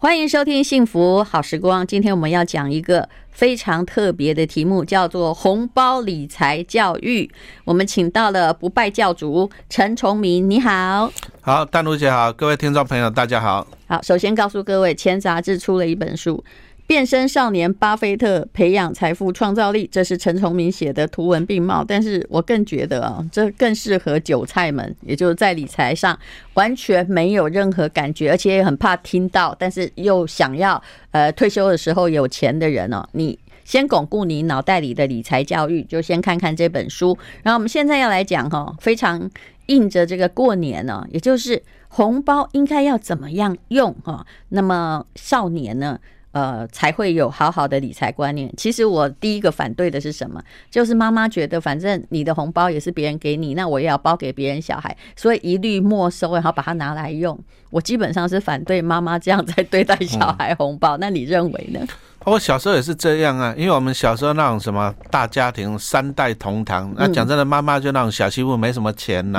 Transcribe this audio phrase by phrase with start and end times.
[0.00, 1.82] 欢迎收听《幸福好时光》。
[1.84, 7.28] 今天我们要讲一个非常特别的题目，叫做“红包理财教育”。
[7.66, 11.12] 我们请到了不败教主陈崇明，你好。
[11.40, 13.66] 好，丹如姐好，各位听众朋友大家好。
[13.88, 16.44] 好，首先告诉各位，钱杂志出了一本书。
[16.88, 21.84] 变身少年巴菲特培养财富创造力，这是陈崇明写的，图文并茂。
[21.86, 26.18] 但是我更觉得啊，这更适合韭菜们，也就是在理财上
[26.54, 33.06] 完全没有任何感觉，而且也很怕听到，但是又想要呃退休的时候有钱的人哦。
[33.12, 37.14] 你先巩固你脑袋里的理财教育，就先看看这本书。
[37.42, 39.30] 然后我们现在要来讲哈，非常
[39.66, 44.26] 应着这个过年呢，也就是红包应该要怎么样用哈。
[44.48, 45.98] 那么少年呢？
[46.38, 48.48] 呃，才会有好好的理财观念。
[48.56, 50.40] 其实我第一个反对的是什么？
[50.70, 57.36] 就是妈妈觉得反正你的红包也是别人给你，那我也要包给别人小孩，所以一律没收，然后把它拿来用。
[57.70, 60.96] 我基本上是反对妈妈这样在对待小孩红包。
[60.98, 61.84] 那你认为呢？
[62.24, 69.38] 我小时候也是这样啊，因为我们小时候那种什么大家庭三代同堂，那讲真的，妈妈就那种小媳妇没什么钱呐，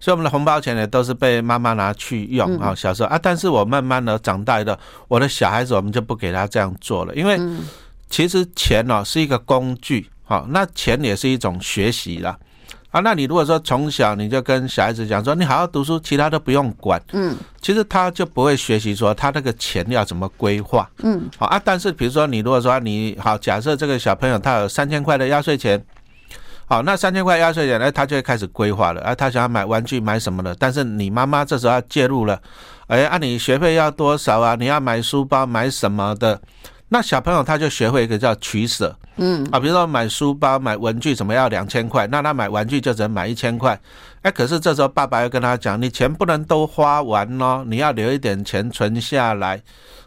[0.00, 2.74] 所以我们的红包钱也都是被妈妈拿去用啊。
[2.74, 7.38] 小时候啊，但是我慢慢的长大的，我的小孩子我们就不给他这样做了，因为
[8.10, 12.36] 其实钱呢是一个工具，好，那钱也是一种学习啦。
[12.94, 21.60] 啊，那你如果说从小你就跟小孩子讲说，你好好读书，其他都不用管，嗯，其实他就不会学习说他那个钱要怎么规划，嗯，好啊。
[21.64, 25.84] 但是比如说你如果说你好，假设这个小朋友他有三千块的压岁钱，
[26.66, 32.40] 好，那三千块压岁钱，呢，他就会开始规划了，啊，他想要买玩具买什么的，但是你妈妈这时候要介入了，
[32.86, 34.54] 哎，啊你学费要多少啊？
[34.54, 36.40] 你要买书包买什么的？
[36.88, 42.06] 那小朋友他就学会一个叫取舍，嗯啊，比如说买书包、买文具，什么要两千块？
[42.06, 43.78] 那他买玩具就只能买一千块。
[44.22, 49.60] 哎，可是这时候爸爸要跟他讲，你钱不能都花完哦，你要留一点钱存下来。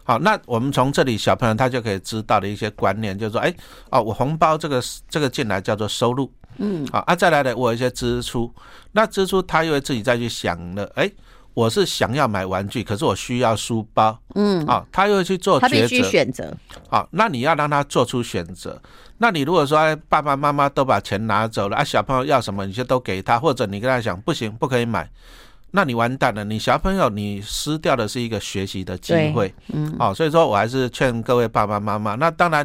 [0.04, 3.52] 好，那我们从这里小朋友他就可以知道的一些观念，就是说，哎，
[3.90, 8.50] 哦，我红包这个这个进来叫做收入，嗯，好啊，再来的我有一些支出，
[8.92, 11.10] 那支出他又会自己再去想了，哎。
[11.58, 16.56] 我是想要买玩具，可是我需要书包，嗯，啊，他又去做抉择，他必须选择，
[16.88, 18.80] 好，那你要让他做出选择。
[19.16, 25.10] 那你如果说哎爸爸妈妈都把钱拿走了啊，小朋友要什么你就都给他，或者你跟他讲不行，不可以买，
[25.72, 32.64] 那你完蛋了，你小朋友你失掉的是一个学习的机会，嗯，好，所以说我还是劝各位爸爸妈妈，那当然。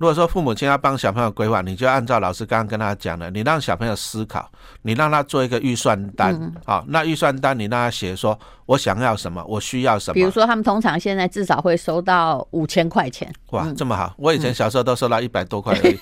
[0.00, 4.50] 如果说父母亲要帮小朋友规划，你就按照老师刚刚跟他讲的，你让小朋友思考，
[4.80, 6.34] 你让他做一个预算单，
[6.64, 10.14] 好，那预算单你让他写说，我想要什么，我需要什么。
[10.14, 13.30] 比如说，他们通常现在至少会收到五千块钱。
[13.50, 14.14] 哇，这么好！
[14.16, 15.98] 我以前小时候都收到一百多块而已。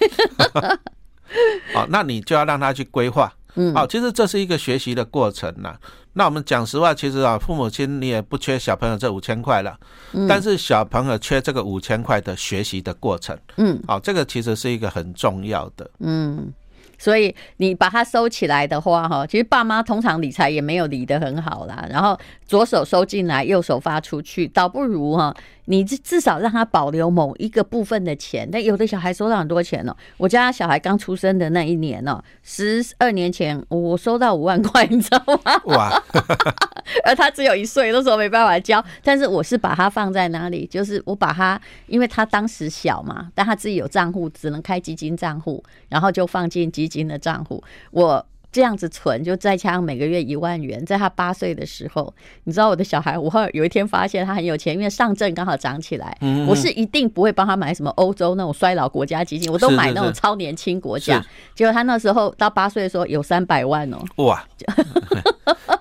[1.75, 3.33] 好，那你就要让他去规划。
[3.59, 5.77] 嗯，好，其实这是一个学习的过程呐。
[6.13, 9.77] 那我们讲实话，其实啊，父母亲你也不缺小朋友这五千块了，
[10.29, 13.37] 但是小朋友缺这个五千块的学习的过程。
[13.57, 15.91] 嗯，好，这个其实是一个很重要的。
[15.99, 16.53] 嗯。
[16.99, 21.87] 所以你把它收起来的话，哈，其实爸妈通常理财也没有理得很好啦。
[21.89, 25.35] 然后左手收进来，右手发出去，倒不如哈，
[25.67, 28.49] 你至少让他保留某一个部分的钱。
[28.51, 35.63] 但有的小孩收到很多钱哦，我家小孩刚出生的那一年哦，十二年前我收到五万块，你知道吗？
[35.67, 36.03] 哇！
[37.05, 38.85] 而他只有一岁，那时候没办法交。
[39.05, 40.67] 但是我是把他放在哪里？
[40.67, 46.89] 就是我把他，因为他当时小嘛，但他自己有账户，只能开基金账户，然后就放进基。
[46.89, 50.83] 金的账户，我这样子存，就再加上每个月一万元。
[50.87, 52.11] 在他八岁的时候，
[52.45, 56.17] 你知道我的小孩，我有一天发现他很有钱，因为上证刚好涨起来。
[56.49, 61.23] 我是一定不会帮他买什么欧洲那种衰老国家基金，我都买那种超年轻国家。
[61.55, 64.43] 结果他那时候到八岁的时候有三百万哦，哇！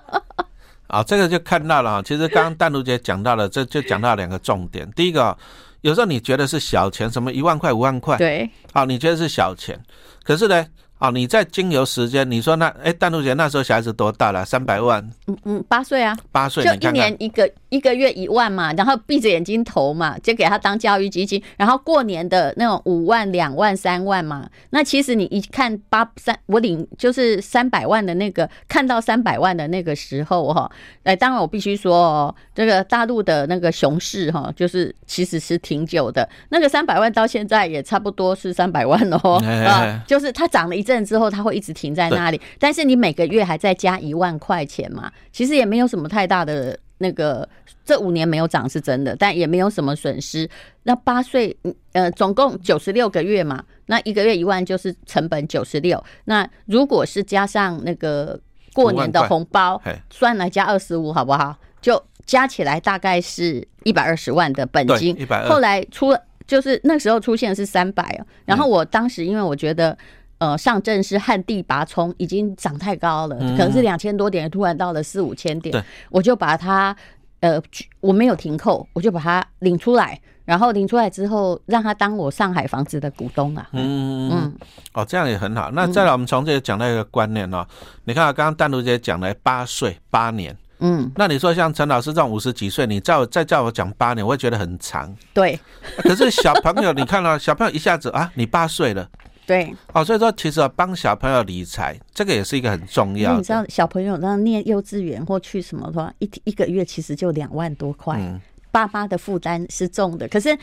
[0.88, 2.02] 啊，这个就看到了。
[2.02, 4.90] 其实刚刚淡如姐讲到了，这就讲到两个重点。
[4.96, 5.36] 第一个，
[5.82, 9.78] 有时候你觉得是小钱，什么一万块、五万块，对，好，你觉得是小钱，
[10.24, 10.66] 可是呢？
[10.98, 14.44] 哦，你在经由时间，你说那哎，淡如姐那时候小孩子多大了？
[14.44, 15.00] 三百万？
[15.28, 24.50] 嗯嗯，八岁啊，八岁，就一年一个一个月一万嘛，然后闭着眼睛投嘛，就给他当教育基金，然后过年的那种五万、两万、三万嘛。
[24.70, 30.68] 那其实你一看八三，我领就是三百万的那个，看到三百万的那个时候哈，
[31.04, 40.87] 哎，当然我必须说哦，这个大陆的那个熊市哈，就是其实是挺久的，那个三百万到现在也差不多是三百万哦，啊，就是它涨了一。
[40.88, 45.12] 挣之后，它会一直停在那里，但是你每个月还在加一万块钱嘛？
[45.30, 47.48] 其实也没有什么太大的那个，
[47.84, 50.48] 这五年没有涨是真的，但也没有什么损失。
[50.84, 51.56] 那八岁，
[51.92, 56.02] 呃，总共九十六个月嘛，那一个月一万就是成本九十六。
[56.24, 58.40] 那如果是加上那个
[58.72, 59.80] 过年的红包，
[60.10, 61.56] 算来加二十五，好不好？
[61.80, 65.16] 就加起来大概是一百二十万的本金。
[65.48, 68.26] 后来出了，就是那时候出现是三百哦。
[68.44, 69.96] 然后我当时因为我觉得，
[70.38, 76.96] 呃，上证是旱地拔葱，已经涨太高了，可能是两千多点，突然到了四五千点，我就把它，
[77.40, 77.60] 呃，
[78.00, 80.20] 我没有停扣，我就把它领出来。
[80.44, 83.68] 然后领出来之后，让他当我上海房子的股东啊。
[83.72, 84.54] 嗯嗯
[84.94, 85.70] 哦，这样也很好。
[85.72, 87.58] 那再来，我们从这里讲到一个观念哦。
[87.68, 90.56] 嗯、你看，刚刚淡如姐讲了八岁八年。
[90.78, 91.12] 嗯。
[91.16, 95.14] 那你说像陈老师这种五十几岁，你叫再叫我讲八年，我会觉得很长。
[95.34, 95.60] 对。
[95.98, 99.06] 可是小朋友，你看到小朋友一下子啊，你八岁了。
[99.48, 99.74] 对。
[99.94, 103.38] 哦，所以说其实帮小朋友理财，这个也是一个很重要的。
[103.38, 108.18] 你知道，小朋友让念幼稚园或去什么的话，一一个月其实就两万多块。
[108.20, 108.38] 嗯。
[108.70, 110.56] 爸妈的负担是重的，可是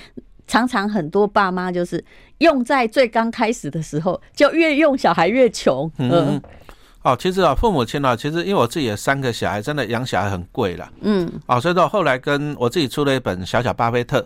[0.45, 2.01] 常常很多爸妈就是
[2.37, 5.91] 用在最刚开始的时候，就越用小孩越穷。
[5.97, 6.41] 嗯，嗯，
[7.01, 10.87] 哦，其实啊，父母亲啊，其实因为我自己有三个小孩，真的养小孩很贵了。
[11.01, 14.21] 嗯，哦，所以说后来跟我自己出了一本《小小巴菲特》。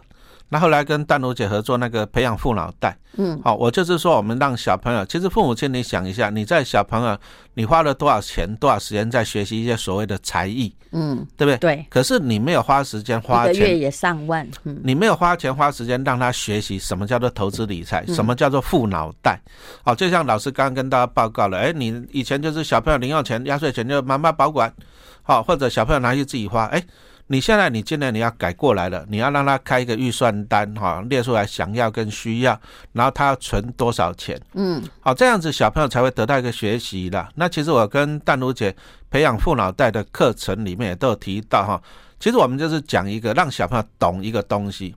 [0.52, 7.16] 那后来跟丹如姐合作那个培养富脑袋，嗯，好，我就是说我们让小朋友，其实父母亲你想一下，你在小朋友
[7.54, 11.58] 你花了多少钱、多少时间在学习一些所谓的才艺，嗯，对不对？
[11.58, 11.86] 对。
[11.88, 19.40] 可是你没有花时间花钱，一个月也上万，嗯，你没有花钱花时间让他学习什么叫做投资理财，什么叫做富脑袋，
[19.84, 24.74] 好，就像老师刚刚跟大家报告了，哎，你以前就是小朋友零用钱、压岁钱就妈妈保管，
[25.22, 26.84] 好，或者小朋友拿去自己花，哎。
[27.32, 32.60] 你现在你今年你要改过来了，你要让他开一个预算单哈，列出来想要跟需要，
[32.94, 37.28] 然后他要存多少钱，嗯，好，这样子小朋友才会得到一个学习的。
[37.36, 38.76] 那其实我跟淡如姐
[39.12, 41.80] 培养富脑袋的课程里面也都有提到哈，
[42.20, 44.96] 其实我们就是讲一个让小朋友懂一个东西。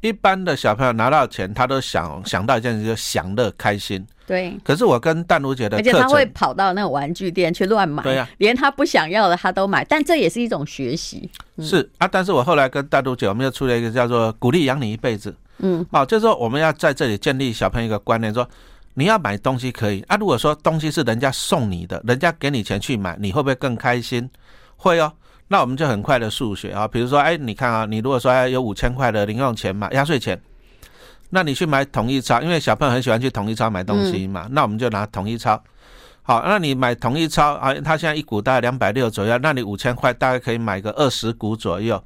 [0.00, 4.04] 一般的小朋友拿到钱，他都想想到一件事，就享乐开心。
[4.28, 4.56] 对。
[4.62, 8.02] 可是我跟淡如姐的，而且他会跑到那个玩具店去乱买。
[8.02, 8.28] 对呀。
[8.36, 11.28] 连他不想要的他都买，但这也是一种学习。
[11.60, 15.34] 是啊，但是我后来跟淡如姐，我们又出了一个叫做“鼓励养你一辈子”。
[15.58, 15.84] 嗯。
[15.90, 18.46] 好，就是说我们要在这里建立小朋友一个观念，说
[18.94, 24.28] 你要买东西可以啊，如果说东西是人家送你的，人家给你钱去买，你会不会更开心？
[24.76, 25.12] 会哦。
[25.50, 30.38] 那我们就很快的数学啊，比如说，哎，你看啊，你如果说有五千块的零用钱嘛，压岁钱，
[31.30, 35.62] 那你去买统一超，因为小朋友很喜欢去统一超买东西嘛，那我们就拿统一超。
[36.22, 42.02] 好，那你买统一超啊，它现在一股大概两百六左右，那你五千块大概可以买个二十股左右。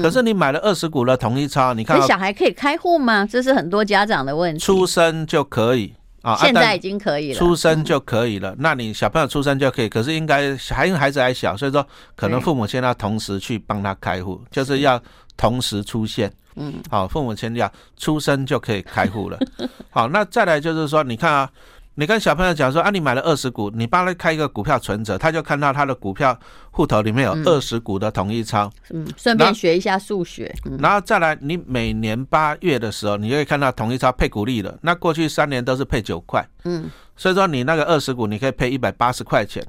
[0.00, 3.26] 可是你买了二十股的统一超，你看，小孩可以开户吗？
[3.26, 4.60] 这是很多家长的问题。
[4.60, 5.94] 出生就可以。
[6.22, 8.54] 啊，现在已经可以了，出生就可以了。
[8.60, 15.02] 那你小朋友出生就可以，可是应该还因为孩子还小，所以说可能父母亲要同时去帮他开户，就是要
[15.36, 16.32] 同时出现。
[16.56, 19.38] 嗯，好，父母亲要出生就可以开户了。
[19.90, 21.50] 好，那再来就是说，你看啊。
[21.94, 26.34] 你跟小朋友讲说啊，你买了二十股，你帮他开一个股票存折，他就看到他的股票
[26.70, 34.74] 户头里面有二十股的统一超，嗯，顺便学一下数学，然后再来，你每年八月的时候，你就会看到统一超配股利了。
[34.80, 39.62] 那过去三年都是配九块，嗯，所以说你那个二十股你可以配一百八十块钱。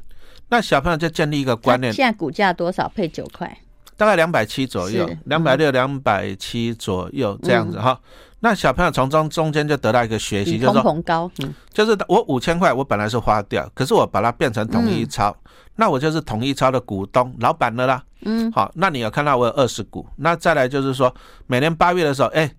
[0.48, 3.58] 那小朋友就建立一个观念，现在股价多少配九块？
[3.96, 8.00] 大概两百七左右，两百六、两百七左右这样子哈。
[8.40, 15.36] 那小朋友从中中间就得到一个学习，就是说，高，嗯，就是我五千块，我本来是花掉，可是我把它变成统一超，
[15.78, 18.04] 那我就是统一超的股东老板了啦。
[18.26, 21.14] 嗯，好，那你有看到我有二十股，那再来就是说，
[21.48, 22.52] 每年八月的时候，哎，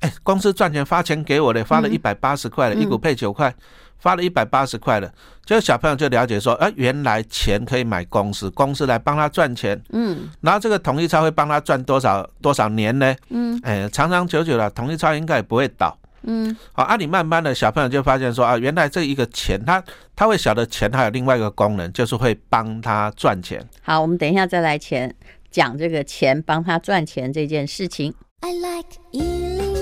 [0.00, 3.54] 哎，公司赚钱发钱给我的，发了一百八十块的，一股配九块。
[3.98, 5.12] 发了一百八十块的，
[5.44, 13.14] 就小朋友就了解说，哎，原来钱可以买公司，公司来帮他赚钱，嗯，然后这个统一超会帮他赚多少多少年呢？
[13.30, 19.82] 嗯，哎，长长久久了，统一超应该也不会倒，嗯，好，啊，你慢慢的小朋友就发现说，啊，原来这一个钱，他
[20.14, 23.66] 他会晓得钱还有另外一个功能，就是会帮他赚钱。
[23.82, 25.14] 好，我们等一下再来钱
[25.50, 28.14] 讲这个钱帮他赚钱这件事情。
[28.40, 29.77] I like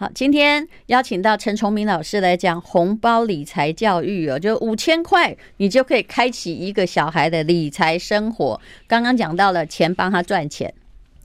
[0.00, 8.58] 好，今天邀请到陈崇明老师来讲红包理财教育哦，就五千块，你就可以开启一个小孩的理财生活。
[8.88, 10.72] 刚刚讲到了钱帮他赚钱，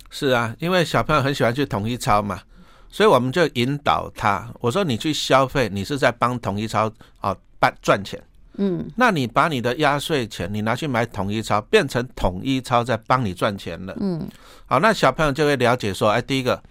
[0.10, 2.41] 是啊，因为小朋友很喜欢去统一超嘛，
[2.89, 4.53] 所以我们就引导他。
[4.60, 6.91] 我说你去消费，你是在帮统一超
[7.22, 8.22] 啊办赚钱，
[8.58, 14.27] 嗯，那你把你的压岁钱你拿去买统一超，变成统一超在帮你赚钱了，嗯，
[14.65, 16.62] 好，那小朋友就会了解说，哎，第一个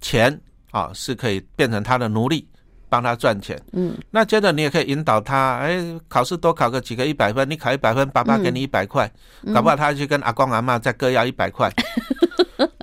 [0.00, 0.40] 钱。
[0.70, 2.46] 啊，是可以变成他的奴隶，
[2.88, 3.60] 帮他赚钱。
[3.72, 9.10] 嗯，那接着你也可以引导他，哎，考试多考个几个一百分，你考一百分，爸爸给你一百块，
[9.54, 11.70] 搞不好他去跟阿公阿妈再各要一百块。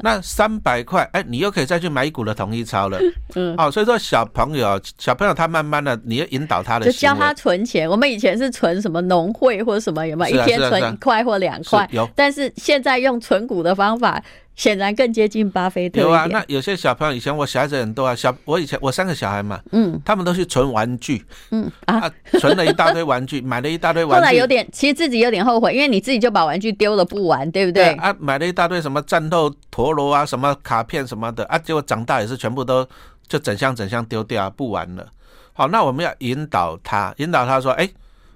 [0.01, 2.99] 那三百块，哎，你又可以再去买一股的统一超了。
[3.33, 7.89] 嗯，哦，所以说小朋友，小朋友他慢慢的，你要引导他的，就教他存钱。
[7.89, 10.41] 我们以前是存什么农会或者什么，有没有？
[10.41, 11.89] 一天存一块或两块？
[11.91, 12.07] 有。
[12.15, 14.23] 但是现在用存股的方法。
[14.55, 16.01] 显然更接近巴菲特。
[16.01, 22.09] 有啊，那有些小朋友以前我小孩子很多啊，小我以前我三个小孩嘛，嗯，他们都去存玩具，嗯啊，
[22.39, 24.15] 存了一大堆玩具， 买了一大堆玩具。
[24.15, 27.83] 后来有点，其实自己有点后悔，因为你自己就把玩具丢了不玩，对不对？
[27.85, 32.88] 对啊，买了一大堆什么战斗陀螺啊，什么卡片什么的啊，结果长大也是全部都
[33.27, 35.05] 就整箱整箱丢掉，不玩了。
[35.53, 37.89] 好，那我们要引导他，引导他说，哎，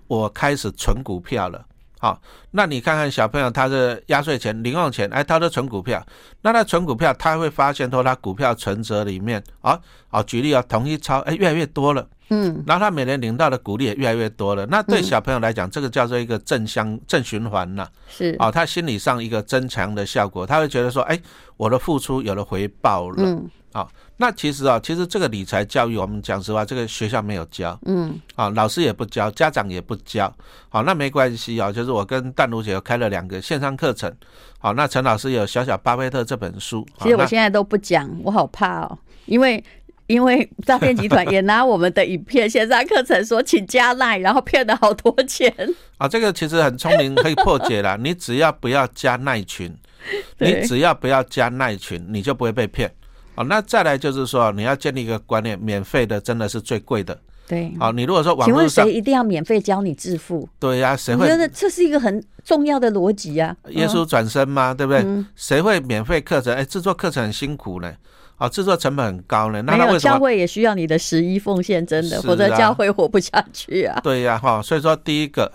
[0.07, 1.65] 我开始存股票了。
[2.01, 2.19] 好，
[2.51, 6.01] 那你看看小朋友他的压岁钱、零用钱，哎，他都存股票。
[6.41, 9.77] 那他存股票，他会发现说他股票存折里面，啊，
[10.07, 12.07] 啊，举例啊，同一超，哎，越来越多了。
[12.29, 14.65] 嗯，然后他每年领到的股利也越来越多了。
[14.67, 17.85] 那对小朋友来讲，这个叫做一个正相正循环呐。
[18.07, 21.19] 是，啊，他心理上一个增强的效果，他会觉得说，哎，
[21.57, 23.15] 我的付出有了回报了。
[23.17, 23.49] 嗯。
[23.71, 30.33] 啊，那其实啊，其实这个理财教育，我们讲实话，这个学校没有教，嗯，啊，老师也不教，家长也不教，
[30.69, 34.11] 好，那没关系啊，就是我跟淡如姐开了两个线上课程，
[34.57, 38.97] 好，那陈老师有《小小巴菲特》这本书，其实我现在都不讲，我好怕哦，
[39.27, 39.63] 因为
[40.07, 45.53] 因为诈骗集团也拿我们的影片线上课程说请加赖，然后骗了好多钱，
[45.99, 49.71] 啊，这个其实很聪明，可以破解了，你只要不要加赖群，
[50.39, 52.91] 你只要不要加赖群，你就不会被骗。
[53.39, 57.17] 哦，那再来就是说，你要建立一个观念，免费的真的是最贵的。
[57.47, 60.47] 对，好，你如果说网络上，请问谁一定要免费教你致富？
[60.59, 61.23] 对呀，谁会？
[61.23, 63.55] 我觉得这是一个很重要的逻辑啊。
[63.69, 64.73] 耶稣转身吗？
[64.73, 65.05] 对不对？
[65.37, 66.53] 谁会免费课程？
[66.53, 67.89] 哎，制作课程很辛苦呢，
[68.35, 69.61] 啊，制作成本很高呢。
[69.61, 69.99] 那为什么？
[69.99, 73.97] 教会也需要你的十一奉献，真的，否则教会活不下去啊。
[74.03, 75.49] 对呀，哈，所以说第一个，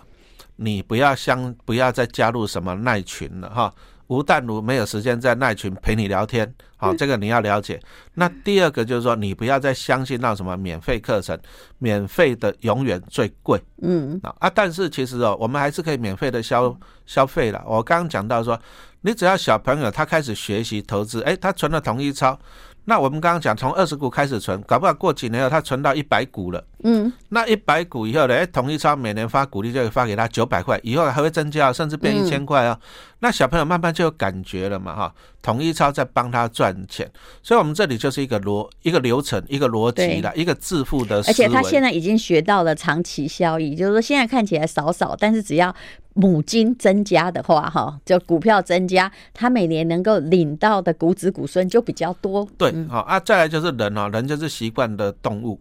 [0.57, 3.75] 你不要相，不要再加入什么耐群了，哈。
[4.09, 7.81] 吴淡如没有时间在那群陪你聊天，好，这个你要了解。
[8.15, 11.39] 那第二个就是说，你不要再相信那什么免费课程，
[11.79, 13.61] 免费的永远最贵。
[13.83, 17.63] 嗯啊，但是其实哦，我们还是可以免费的消消费了。
[17.67, 18.59] 我刚刚讲到说，
[19.01, 22.39] 你只要小朋友他开始学习投资，诶，他存了同一超。
[22.87, 26.63] 那我们刚刚讲，从二十股开始存，搞不好过几年后他存到一百股了。
[26.83, 28.35] 嗯，那一百股以后呢？
[28.35, 32.79] 哎，统一超每年发股利就会发给他九百块，以后还会增加，甚至变一千块啊。
[33.21, 35.15] 那小朋友慢慢就有感觉了嘛，哈。
[35.45, 37.07] 统一超在帮他赚钱，
[37.43, 41.19] 所以我们这里就是一个逻一个流程，一个逻辑的一个致富的。
[41.19, 45.75] 而且他现在已经学到了长期效益，就是说现在看起来少少，但是只要
[46.15, 52.49] 母金增加的话，哈，就股票增加，他每年能够领到的股子股孙就比较多。
[52.57, 55.61] 对，好啊，再来就是人啊，人就是习惯的动物。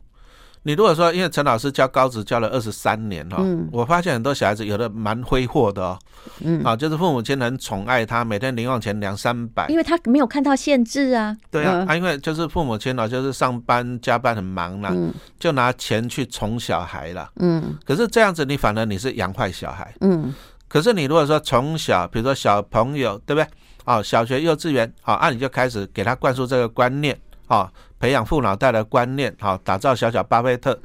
[0.64, 6.00] 你如果说，因为陈老师教高职教了二十三年哈，嗯，我发现很多小孩子有的蛮挥霍的哦，
[6.42, 11.36] 嗯，啊，就是父母亲很宠爱他，每天零用钱两三百，因为他没有看到限制啊。
[11.52, 14.94] 对啊，啊，因为就是父母亲哦，就是上班加班很忙啦，
[15.38, 20.34] 就拿钱去宠小孩了，嗯，可是这样子你反而你是养坏小孩，嗯，
[20.70, 23.48] 可是你如果说从小，比如说小朋友，对不对？
[23.86, 27.72] 哦，小学、幼稚园，好，啊，你就开始给他灌输这个观念，啊。
[28.00, 30.78] 培养富脑袋的观念，好，打造小小巴菲特。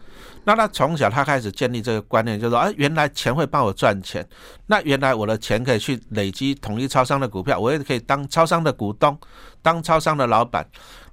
[0.45, 4.25] 那他从小他开始建立这个观念，就是说，哎，原来钱会帮我赚钱。
[4.67, 9.19] 那原来我的钱可以去累积统一超商的股票，我也可以当超商的股东，
[9.63, 10.65] 当超商的老板。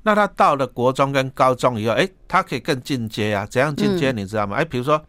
[0.03, 3.43] 那他到了国中跟高中以后，哎，他可以更进阶啊？
[3.47, 4.11] 怎样进阶？
[4.11, 4.57] 你知道吗？
[4.57, 5.03] 哎，比如说，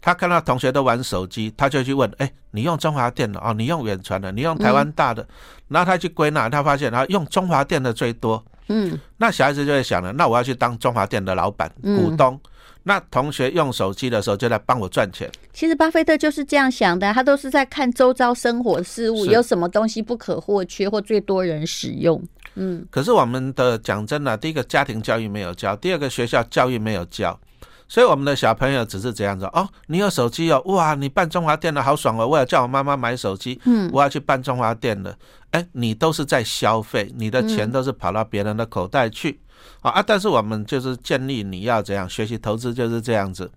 [0.00, 5.28] 他看到同学都玩手机，他就去问，哎，你用中华电的哦，你用远传的，你用台湾大的。
[5.68, 8.42] 然后他去归纳，他发现他用中华电的最多。
[8.68, 12.34] 嗯，那小孩子就会想了，那我要去当中华店的老板、股东。
[12.34, 12.50] 嗯、
[12.84, 15.30] 那同学用手机的时候就来帮我赚钱。
[15.52, 22.22] 其实巴菲特就是这样想的，他都是在看周遭生活事物有什么东西不可或缺或最多人使用。
[22.56, 27.38] 嗯，可是我们的讲真的，第一个家庭教育没有教，第二个学校教育没有教。
[27.86, 35.14] 所以我们的小朋友只是这样子哦，你有手机哦，哇，你办中华电的好爽哦，我要叫我妈妈买手机，嗯，我要去办中华电了，
[35.50, 39.38] 哎，你都是在消费，你的钱都是跑到别人的口袋去，
[39.82, 40.02] 啊啊！
[40.04, 43.50] 但是我们就是建议你要怎样学习投资，就是这样子，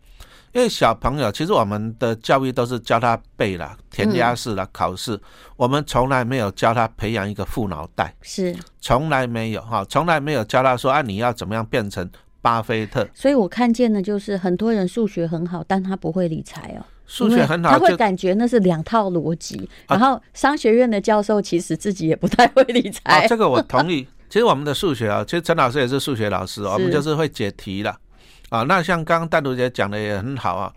[0.52, 5.20] 因为小朋友其实我们的教育都是教他背了，填鸭式的考试，
[5.56, 12.08] 我们从来没有教他培养一个富脑袋，是，从来没有哈，从来没有教他说啊，你要怎么样变成。
[12.48, 16.86] 巴菲特，所以我看见的就是很多人数学很好，但他不会理财哦。
[17.06, 19.70] 数学很好，他会感觉那是两套逻辑。
[19.88, 23.02] 然后商学院的教授其实自己也不太会理财。
[23.20, 24.08] 啊，这个我同意。
[24.30, 27.98] 其实我们的数学啊，其实陈老师也是数学老师，我们就是会解题了。
[28.50, 30.72] 啊，那像刚刚单独姐讲的也很好啊。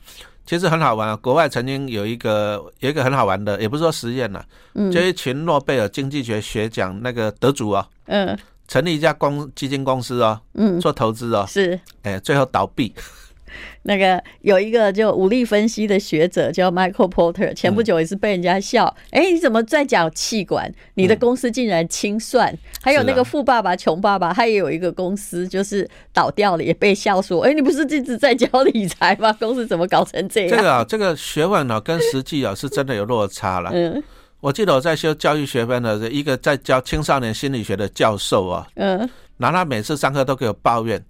[0.46, 1.16] 其实很好玩啊。
[1.16, 8.36] 国外曾经有一个有一个很好玩的，也不是说实验了，嗯，就一群诺贝尔经济学学奖那个得主啊，嗯，
[8.70, 12.94] 成立一家公基金公司哦，嗯，做投资哦，是，哎，最后倒闭。
[13.82, 20.72] 那个有一个就武力分析的学者叫 Michael Porter，前不久也是被人家笑，哎、嗯欸，你怎么在讲气管？
[20.94, 22.48] 你的公司竟然清算？
[22.52, 29.32] 嗯、还有那个富爸爸穷爸爸，他也有一个公司就是倒掉了，也被笑说，哎、欸，你不是一直在教理财吗？
[29.40, 30.50] 公司怎么搞成这样？
[30.56, 33.70] 这个啊，这个学问啊，跟实际啊是真的有落差了。
[33.74, 34.00] 嗯，
[34.40, 38.98] 我记得我在修教育学分的一个在教青少年心理学的教授啊，嗯，
[39.36, 41.02] 然后他每次上课都给我抱怨。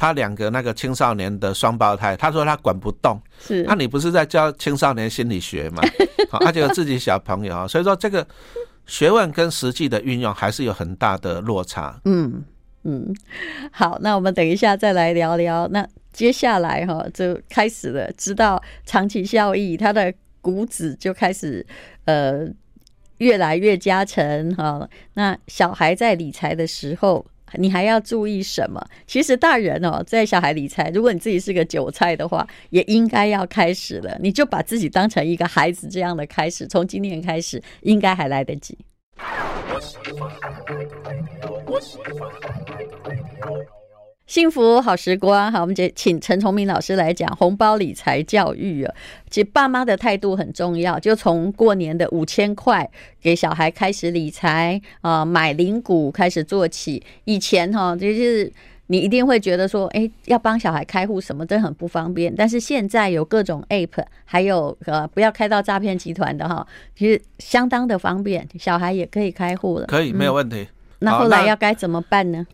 [0.00, 3.20] 他两个那个青少年的双胞胎，他说他管不动。
[3.40, 5.82] 是，那、啊、你不是在教青少年心理学吗？
[6.30, 8.24] 好，而且有自己小朋友啊，所以说这个
[8.86, 12.00] 学问跟实际的运用还是有很大的落差。
[12.04, 12.44] 嗯
[12.84, 13.12] 嗯，
[13.72, 15.66] 好，那我们等一下再来聊聊。
[15.72, 21.66] 那接下来哈就开始了，知道长期效益，他的股指就开始
[22.04, 22.46] 呃
[23.18, 24.88] 越来越加沉哈。
[25.14, 27.24] 那小孩在理财的时候。
[27.54, 28.86] 你还要注意什么？
[29.06, 34.14] 其实大人哦，在小孩理财，如果你自己是个韭菜的话，也应该要开始了。
[34.20, 38.76] 你就把自己当成一个孩子这样的开始，从今年开始，应该还来得及。
[44.28, 48.94] 幸福好时光，好，我们就请陈崇明老师来讲红包理财教育啊。
[49.30, 52.88] 其实爸妈的态度很重要，就从过年的五千块
[53.22, 57.02] 给小孩开始理财啊，买零股开始做起。
[57.24, 58.52] 以前哈，就是
[58.88, 62.34] 你一定会觉得说，哎，要帮小孩开户什么都很不方便。
[62.36, 69.86] 但是现在有各种 App，还有呃，不要开到诈骗集团的哈，其实相当的方便，小孩也可以开户了。
[69.86, 70.56] 可以，没有问题。
[70.60, 70.68] 嗯，
[70.98, 72.46] 那后来要该怎么办呢？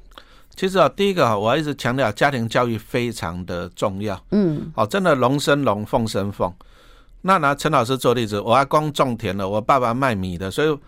[0.57, 4.21] 其实啊，第一个啊，我一直强调家庭教育非常的重要。
[4.31, 6.53] 嗯，哦，真的龙生龙，凤生凤。
[7.23, 10.79] 那拿陈老师做例子，我阿公种田的，我爸爸卖米的，所以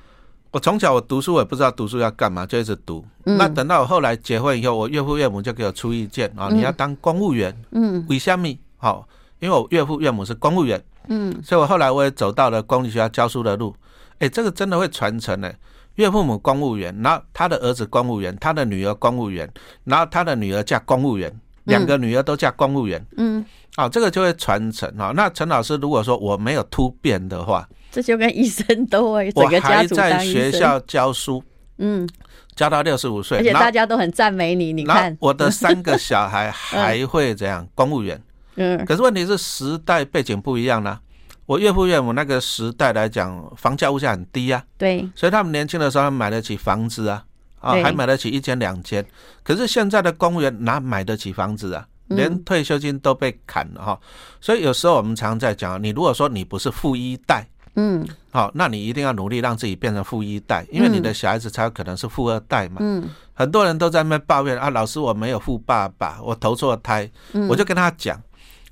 [0.50, 3.04] 我从小我读书我也不知道读书要干嘛，就一直读。
[3.24, 7.54] 那等到我后来结婚以后，我岳父岳母就给我出意见啊，你要当公务员。
[7.72, 8.48] 嗯，为什么？
[8.76, 9.08] 好，
[9.40, 10.82] 因为我岳父岳母是公务员。
[11.08, 13.74] 嗯，所以我后来我也走到了公立学校教书的路。
[14.18, 15.50] 哎，这个真的会传承呢。
[15.96, 19.50] 岳父母公务员，然后他的儿子公务员，他的女儿公务员，
[19.84, 21.32] 然后他的女儿嫁公务员，
[21.64, 23.04] 两个女儿都嫁公务员。
[23.16, 23.44] 嗯，
[23.76, 25.12] 好，这个就会传承哈。
[25.14, 31.42] 那陈老师如果说我没有突变的话，这就跟医生都会，我还在学校教书，
[31.78, 32.06] 嗯，
[32.54, 34.74] 教到六十五岁，而且大家都很赞美你。
[34.74, 38.22] 你看，我的三个小孩 还会怎样公务员，
[38.56, 41.00] 嗯，可是问题是时代背景不一样了。
[41.46, 47.24] 我岳父岳母那个时代来讲，房价物价很低啊，对，所以他们年轻的时候买得起房子啊，
[47.60, 49.04] 啊，还买得起一间两间。
[49.44, 51.86] 可是现在的公务员哪买得起房子啊？
[52.08, 53.98] 连退休金都被砍了哈。
[54.40, 62.76] 所以有时候我们常常在讲，你如果说你不是富一代，嗯，好，那你一定要努力让自己变成富一代，因为你的小孩子才有可能是富二代嘛。
[62.80, 67.10] 嗯，很多人都在那边抱怨啊，老师我没有富爸爸，我投错胎，
[67.48, 68.20] 我就跟他讲。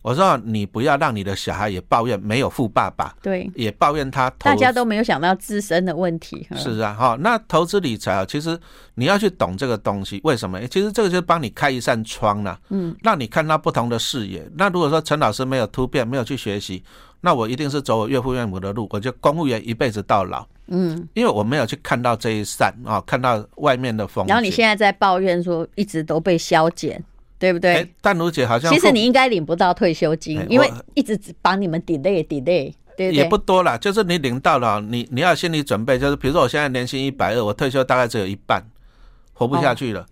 [0.04, 4.28] 我说你不要让你的小孩也抱怨没有富爸爸，对，也抱怨他。
[4.38, 6.46] 大家都没有想到自身的问题。
[6.54, 8.60] 是啊，哈，那投资理财啊，其实
[8.96, 10.60] 你要去懂这个东西，为什么？
[10.66, 14.46] 其实这个就是帮你开一扇窗了，嗯，让你看到不同的视野。
[14.58, 16.84] 那如果说陈老师没有突变，没有去学习，
[17.22, 24.28] 那我一定是走我岳父岳母的路，我就公务员一辈子到老，嗯，因为我没有去看到这一扇啊，看到外面的风景。
[24.28, 27.02] 然后你现在在抱怨说一直都被削减。
[27.44, 27.94] 对不对？
[28.00, 33.12] 淡如姐好像其实你应该领不到退休金，因为一直帮你们 delay delay，对不对？
[33.12, 38.64] 也不多啦，就是你领到了，你你要心理准备，就是比如说我现在年薪一百二，我退休大概只有一半，
[39.35, 40.07] 活不下去了。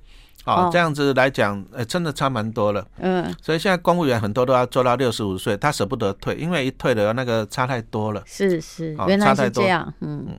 [0.44, 2.86] 哦，这样子来讲，哎，真的差蛮多了。
[2.98, 8.22] 嗯，所以现在公务员很多都要做到六十五岁，他舍不得退，因为一退了那个差太多了。
[8.26, 9.90] 是是，原来是这样。
[10.00, 10.38] 嗯嗯，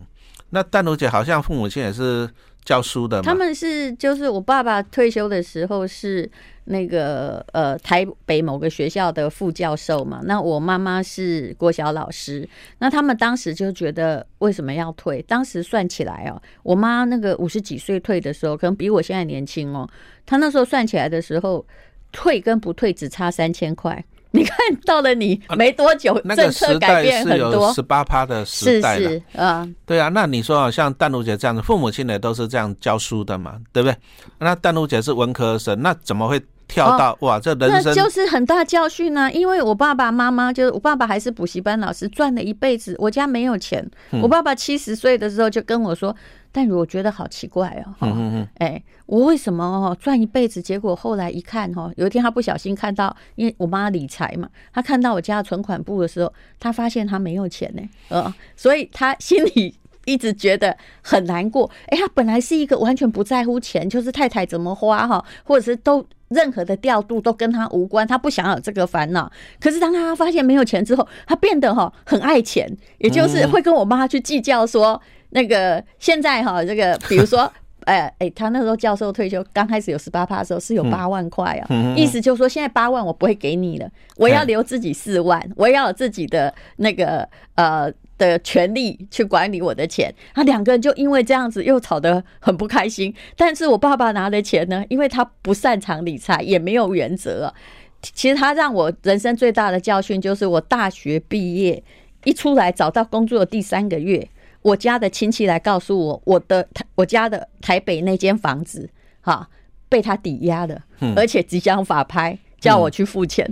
[0.52, 2.30] 那淡如姐好像父母亲也是
[2.64, 3.24] 教书的嘛？
[3.24, 6.30] 他们是就是我爸爸退休的时候是。
[6.66, 12.48] 那个呃，台北某个学校的副教授嘛，那我妈妈是国小老师，
[12.80, 15.22] 那他们当时就觉得为什么要退？
[15.24, 19.90] 当时算起来哦，我妈那个五十几岁退的时候，可能比我现在年轻哦。
[20.26, 21.66] 她那时候算起来的时候，
[22.12, 24.04] 退跟不退只差三千块。
[24.36, 30.10] 你看到了，你没多久，政策改变很多，十八趴的时代了，是是啊，对啊。
[30.10, 33.96] 那你说啊，像淡如姐这样子，父母亲也都是这样教书的嘛，对不对？
[34.40, 36.42] 那淡如姐是文科生，那怎么会？
[36.68, 39.32] 跳到哇，这人生那就是很大教训呢。
[39.32, 42.96] 因为我爸爸妈妈就是我爸爸还是补习班老师，赚了一辈子。
[43.00, 43.88] 我家没有钱。
[44.22, 46.16] 我爸爸七十岁的时候就跟我说
[46.52, 61.70] ：“但我觉得好奇怪哦，哎，我为什么哦赚一辈子，结果后来一看哦，有一天他不小心看到，因为我妈理财嘛，他看到我家的存款簿的时候，他发现他没有钱呢，呃， 所以他心里一直觉得很难过。
[61.88, 69.32] 哎，他本来是一个完全不在乎钱，就是太太怎么花哈，或者是都任何的调度都跟他无关，他不想要有这个烦恼。
[69.60, 75.02] 可是当他发现没有钱之后，他变得哈很爱钱，也就是会跟我妈去计较说。
[75.36, 77.52] 那个现在哈，这个比如说，
[77.86, 87.92] 哎哎，他那时候教授退休刚开始有十八趴的时候是有八万块啊，意思就是说现在八万我不会给你了，我要留自己四万，我要有自己的那个呃
[88.28, 90.14] 的权利去管理我的钱。
[90.34, 93.14] 他两个人就因为这样子又吵得很不开心。
[93.36, 97.54] 但是我爸爸拿的钱呢，因为他不擅长理财，也没有原则。
[98.02, 101.82] 其实他让我人生最大的教训就是，我大学毕业
[102.24, 104.28] 一出来找到工作的第三个月。
[104.62, 109.50] 我家的亲戚来告诉我，我的我家的台北那间房子，哈，
[109.90, 110.82] 被他抵押了，
[111.18, 113.46] 而且即将法拍，叫我去付钱。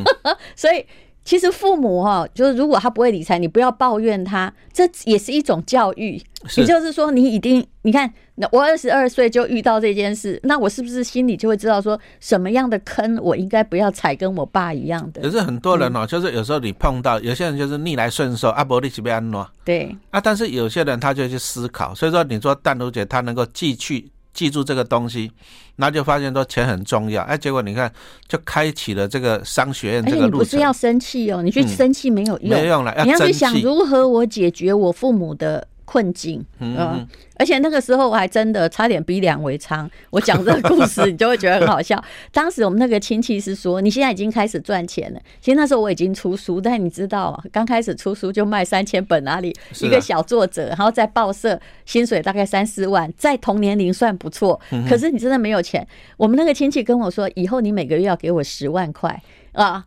[0.56, 0.84] 所以
[1.26, 6.22] 其实父母哈，就是如果他不会理财，你不要抱怨他，这也是一种教育。
[6.56, 8.10] 也就是说，你一定你看。
[8.38, 15.22] 那我二十二岁就遇到这件事，那我是不是心里就会知道说什么样的坑我应该不要踩，跟我爸一样的？
[15.22, 24.06] 可是很多人哦，就是有时候你碰到有些人就是逆来顺受，阿伯利奇被安诺，对啊，但是有些人他就去思考，所以说你说淡如姐她能够记去
[24.36, 25.32] 记住这个东西，
[25.76, 27.90] 那就发现说钱很重要，哎，结果你看
[28.28, 30.32] 就开启了这个商学院这个路程。
[30.32, 35.66] 你不是要生气哦，你去生气没有用，没用了，你要去想如何我解决我父母的。
[35.86, 37.06] 困境，嗯，
[37.38, 39.88] 而且那个时候我还真的差点逼良为娼。
[40.10, 42.04] 我讲这个故事，你就会觉得很好笑。
[42.32, 45.20] 当时我们那个亲戚是说，你现在已经开始赚钱了。
[45.40, 54.60] 其实那时候我已经出书，但你知道，刚开始出书就卖三千本，哪里一个小作者，然后在报社薪水大概三四万，在同年龄算不错。
[54.88, 55.86] 可是你真的没有钱。
[56.16, 59.22] 我们那个亲戚跟我说，以后你每个月要给我十万块
[59.52, 59.84] 啊。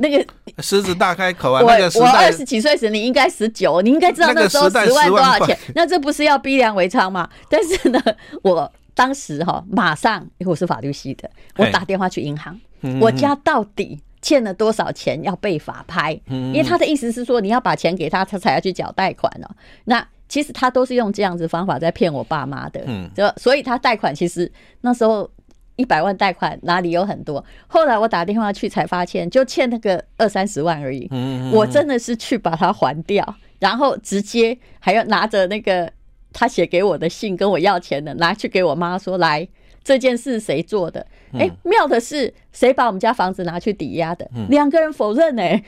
[0.00, 0.24] 那个
[0.62, 1.60] 狮子大开口啊！
[1.62, 5.56] 我我二十几岁时，你应该十九，你应该知道那时候十万多少钱。
[5.74, 7.28] 那这不是要逼良为娼吗？
[7.50, 8.02] 但是呢，
[8.42, 12.58] 我当时哈马上，因为我是法律系的，我打电话去银行，
[12.98, 16.18] 我家到底欠了多少钱要被法拍？
[16.28, 19.50] 因为他的意思是说，你要把钱给他，他才要去缴贷款哦。
[19.84, 22.82] 那其实他都是用这样子方法在骗我爸妈的。
[22.86, 25.30] 嗯，就所以他贷款其实那时候。
[25.76, 27.44] 一百万贷款哪里有很多？
[27.66, 31.08] 后来我打电话去才发现，就欠那个二三十万而已。
[31.52, 35.90] 我真的是去把它还掉，然后直接还要拿着那个
[36.32, 39.48] 他写给我的信跟我要钱的，拿去给我妈说：“来，
[39.82, 41.06] 这件事谁做的？”
[41.38, 44.28] 哎，妙的是，谁把我们家房子拿去抵押的？
[44.48, 45.62] 两个人否认哎。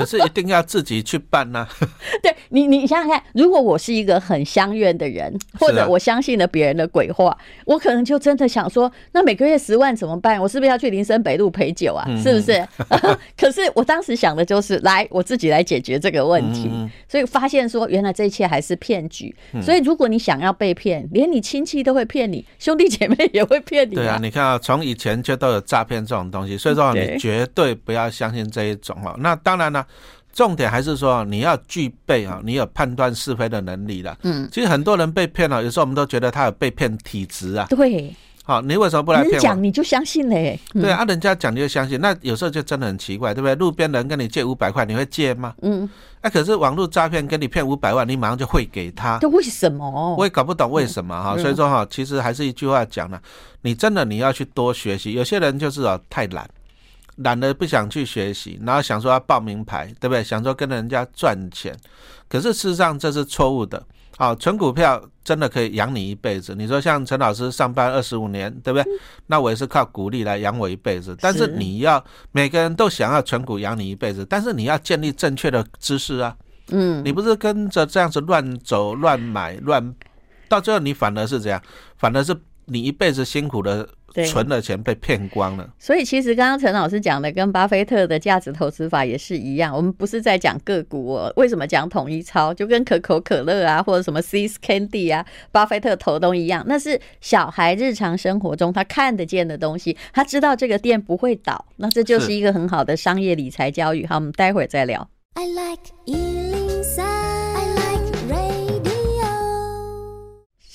[0.00, 1.66] 可是一定要自己去办呢？
[2.22, 10.40] 对你，你想想看，如果我是一个很相怨的人， 或者我相信了别人的鬼话，我可能就真的想说，那每个月十万怎么办？
[10.40, 12.04] 我是不是要去林森北路陪酒啊？
[12.22, 12.66] 是不是？
[13.38, 16.70] 可是我当时想的就是，来，我自己来解决这个问题。
[17.08, 19.34] 所以发现说，原来这一切还是骗局。
[19.62, 23.94] 所以如果你想要被骗，连你亲戚都会骗你，兄弟姐妹也会骗你。
[23.94, 29.14] 对啊，你看啊，从以前就都有诈骗这种东西，所以说你绝对不要相信这一种哦。
[29.18, 29.86] 那当然了。
[30.32, 34.16] 重点还是说你要具备啊，你有判断是非的能力了。
[34.22, 37.66] 嗯，其实很多人被骗了，有时候我们都觉得他有被骗体质啊。
[37.68, 39.40] 对，好，你为什么不来骗我？
[39.40, 40.58] 讲你就相信嘞。
[40.72, 43.54] 对啊，人家讲你就相信，那有时候就真的很奇怪，对不对？
[43.56, 45.52] 路边人跟你借五百块，你会借吗？
[45.62, 45.88] 嗯，
[46.22, 49.18] 那可是网络诈骗跟你骗五百万，你马上就汇给他。
[49.18, 50.14] 这为什么？
[50.16, 51.36] 我也搞不懂为什么哈。
[51.36, 53.20] 所以说哈，其实还是一句话讲了，
[53.62, 55.12] 你真的你要去多学习。
[55.12, 56.48] 有些人就是啊太懒。
[57.22, 60.24] 懒得不想去学习，然后想说要报名牌，对不对？
[60.24, 61.74] 想说跟人家赚钱，
[62.28, 63.82] 可是事实上这是错误的。
[64.16, 66.54] 好，存股票真的可以养你一辈子。
[66.54, 68.92] 你说像陈老师上班二十五年，对不对？
[69.28, 71.16] 那我也是靠鼓励来养我一辈子。
[71.20, 72.02] 但是你要
[72.32, 76.36] 每个人都想要存股养你一辈子，但是你要建立正确的知识啊。
[76.68, 79.94] 嗯，你不是跟着这样子乱走、乱买、乱，
[80.48, 81.62] 到最后你反而是这样，
[81.96, 82.34] 反而是
[82.66, 83.88] 你一辈子辛苦的。
[84.26, 89.74] 存的钱被骗光了，所以其实刚刚陈老师讲的跟巴菲特的价值投资法也是一样。
[89.74, 92.52] 我们不是在讲个股哦，为什么讲统一超？
[92.52, 96.64] 就跟可口可乐啊，或者什么 See's Candy 啊，巴菲特投东一样。
[96.66, 104.04] 那是小孩日常生活中他看得见的东西，他知道这个店不会倒，那这就是一个很好的商业理财教育。
[104.06, 105.08] 好，我们待会儿再聊。
[105.34, 105.92] I like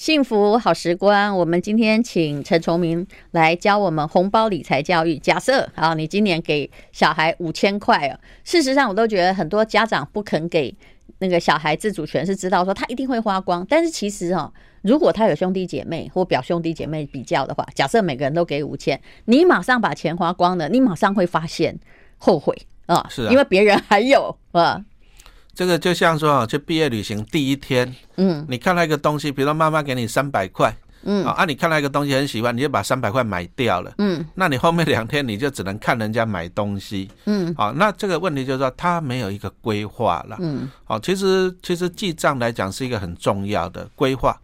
[0.06, 5.18] 幸福好时光，我们今天请陈崇明来教我们红包理财教育。
[5.18, 10.78] 假设啊，你今年给小孩五千块啊，事实上我都觉得很多家长不肯给
[11.18, 21.80] 那个小孩自主权是知道说他一定会花光，但是其实哦，如果他有兄弟姐妹或表兄弟姐妹比较的话，假设每个人都给五千，你马上把钱花光了，你马上会发现
[22.20, 24.86] 后悔啊，是啊，因为别人还有啊。
[25.56, 30.76] 这个就像说啊，去毕业旅行第一天，嗯，你看到一个东西，比如说妈妈给你三百块。
[31.06, 33.94] 嗯啊，你看到一个东西很喜欢，你就把三百块买掉了。
[34.00, 37.10] 嗯，那你后面两天你就只能看人家买东西。
[37.26, 40.38] 嗯，啊，那这个问题就是说他没有一个规划了。
[40.40, 44.36] 嗯，好，其实其实记账来讲是一个很重要的规划。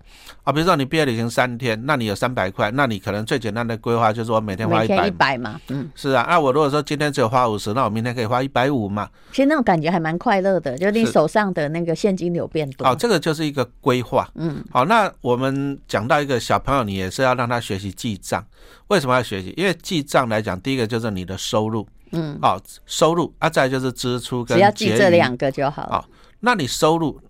[0.43, 9.07] 啊，比如说你毕业旅行三天，那你有三百块，那你可能最简单的规划就是我每天花一百，一百嘛，嗯，是啊，那我如果说今天只有花五十，那我明天可以花一百五嘛。
[9.31, 12.85] 其实那种感觉还蛮快乐的，就是你手上的那个现金流变多。
[12.85, 14.27] 好，这个就是一个规划。
[14.35, 18.45] 嗯，好，那我们讲到一个小朋友，你也是要让他学习记账。
[18.87, 19.53] 为什么要学习？
[19.55, 25.93] 因为记账来讲，第一个就是你的收入，嗯，好，收入啊，再就是支出跟，只要记这两个就好了。
[25.93, 26.09] 好，
[26.41, 27.21] 那你收入。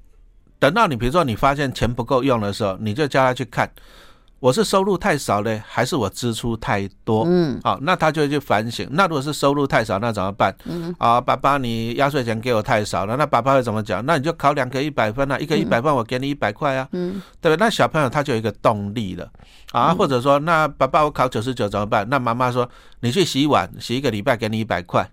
[0.58, 3.72] 等到你比如说你发现钱不够用的时候，你就叫他去看，
[4.41, 7.25] 我是收入太少呢，还是我支出太多？
[7.27, 8.88] 嗯，好，那他就会去反省。
[8.89, 10.51] 那如果是收入太少，那怎么办？
[10.65, 14.04] 嗯，啊，爸爸，你压岁钱给我太少了，那爸爸会怎么讲？
[14.04, 17.58] 那你就考两个一百分啊，一个一百分，我给你一百块啊，嗯，对不对？
[17.58, 19.30] 那小朋友他就有一个动力了
[19.73, 22.10] 啊，或者说，那爸爸我考九十九怎么办？
[22.10, 22.67] 那妈妈说，
[23.01, 25.08] 你去洗碗，洗一个礼拜给你一百块。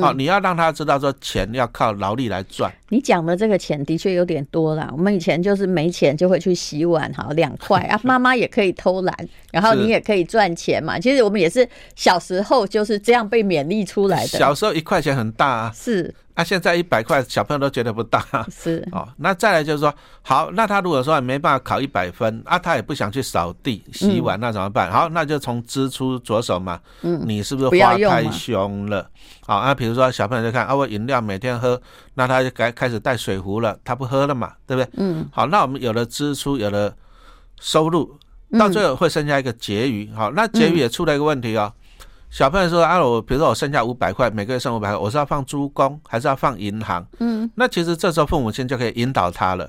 [0.00, 2.72] 好，你要让他知道说，钱要靠劳力来赚。
[2.88, 4.88] 你讲的这个钱的确有点多了。
[4.92, 9.16] 我们以前就是没钱就会去洗碗，好两块 啊，妈妈也可以偷懒，
[9.52, 10.98] 然后你也可以赚钱嘛。
[10.98, 14.26] 其实我们也是小时候就是这样被勉励出来的。
[14.26, 15.72] 小时候一块钱很大啊。
[15.74, 16.14] 是。
[16.36, 18.22] 那、啊、现在一百块，小朋友都觉得不大。
[18.52, 24.92] 是哦，那再来就是说，好，那他如果说没办法考一百分，啊，他也不想去扫地、洗碗，那怎么办？
[24.92, 26.78] 好，那就从支出着手嘛。
[27.00, 29.08] 嗯，你是不是花太凶了？
[29.46, 31.80] 好，啊，比如说小朋友就看啊，我饮料每天喝，
[32.12, 34.90] 那他就该开始带水壶了，他不喝了嘛，对不对？
[34.98, 36.94] 嗯，好，那我们有了支出，有了
[37.58, 38.14] 收入，
[38.58, 40.12] 到最后会剩下一个结余。
[40.12, 41.72] 好，那结余也出了一个问题哦。
[42.36, 49.66] 小朋友说：“啊，我比如说我剩下五百块，每个月剩五百块，我是要放租公还是要放银行？”嗯，那其实这时候父母亲就可以引导他了，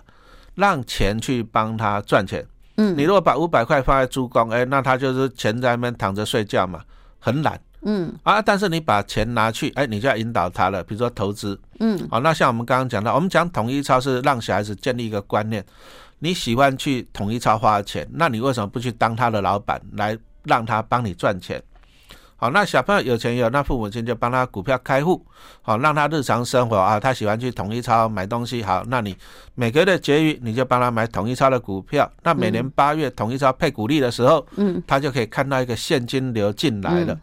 [0.55, 2.45] 让钱去帮他赚钱。
[2.75, 6.81] 嗯，你如果把五百块放在租公，哎，那他就是钱在那边躺着睡觉嘛，
[7.19, 7.57] 很懒。
[7.83, 11.57] 嗯，啊，但是你把钱拿去，哎，你就要引导他了，比如说投资。
[11.79, 15.65] 嗯，好，那像我们刚刚讲到，我们讲统一超市让小孩子建立一个观念，
[16.19, 21.63] 你喜欢去统一超花钱，那你为什么不去当他的老板，来让他帮你赚钱？
[22.39, 25.25] 好，那小朋友有钱有，那父母亲就帮他股票开户，
[25.63, 29.17] 好，让他日常生活啊，他喜欢去统一超买东西，好，那你
[29.55, 37.19] 每个月的结余，你就帮他买统一超的股票，那每年八月统一超配股利的时候，嗯，他就可以看到一个现金流进来了，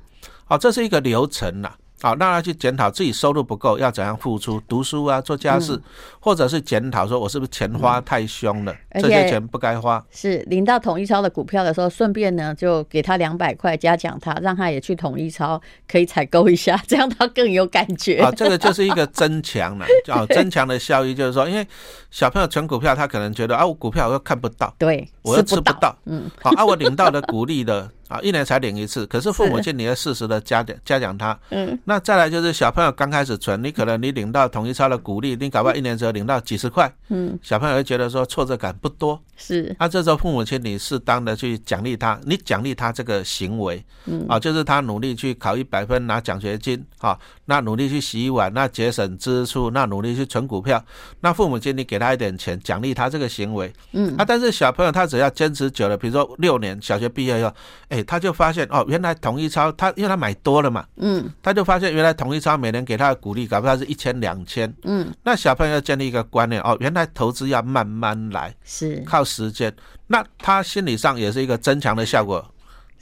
[0.46, 1.72] 好，这是一个流程呐。
[2.02, 4.60] 好，让他去检讨自己收入不够，要怎样付出？
[4.68, 5.82] 读书啊，做家事，嗯、
[6.20, 8.72] 或者是检讨说，我是不是钱花太凶了？
[8.90, 10.04] 嗯、这些钱不该花。
[10.10, 18.18] 是领到统一超的股票的时候，顺便呢就给他两百块嘉奖他，让他也去统一超可以采购一下，这样他更有感觉。
[18.24, 21.66] 啊，这个就是一个增强了，叫 增强的效益，就是说，因为
[22.10, 27.90] 小朋友存股票，他可能觉得啊，我股票我又看不到，对，我又吃不到，嗯，好，啊，我领到的股利的。
[28.14, 31.36] 啊，一年才领一次，可是父母亲你要适时的嘉奖嘉奖他。
[31.50, 36.92] 嗯，那再来就是小朋友刚开始存，你可能你领到统一超的鼓励，你搞不好一年只有领到几十块。
[37.08, 39.20] 嗯，小朋友会觉得说挫折感不多。
[39.36, 50.80] 是，那这时候父母亲你适当的去奖励他，你奖励他这个行为，嗯，啊，就是他努力去考一百分拿奖学金，好，那努力去洗碗，那节省支出，那努力去存股票，
[51.20, 53.72] 那父母亲你给他一点钱奖励他这个行为。
[53.90, 57.52] 嗯，啊，但是小朋友他只要坚持久了，比如说六年小学毕业以后。
[57.88, 69.02] 哎，他就发现哦，原来统一超他因为他买多了嘛，嗯，他就发现原来统一超每年给他的鼓励，搞不好是一千两千，嗯，那小朋友要建立一个观念哦，原来投资要慢慢来，是。
[69.06, 69.74] 靠时间，
[70.06, 72.44] 那他心理上也是一个增强的效果。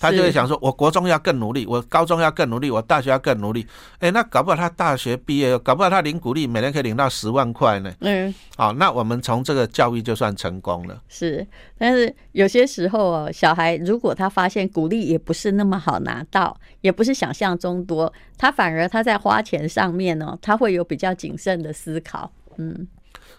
[0.03, 3.65] 他就会想说，我国中要更努力，我高中要更努力，我大学要更努力。
[4.01, 7.95] 哎，那搞不好他大学毕业，搞不好他领鼓励，每年可以领到十万块呢。
[8.01, 11.01] 嗯，好，那我们从这个教育就算成功了。
[11.09, 11.47] 是，
[11.79, 22.29] 但是有些时候哦，小孩如果他发现鼓励也不是那么好拿到，也不是想象中多，他反而他在花钱上面呢，他会有比较谨慎的思考。
[22.57, 22.89] 嗯，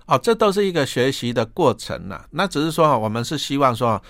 [0.06, 2.24] 哦，这都是一个学习的过程呐。
[2.32, 4.02] 那只是说，我们是希望说。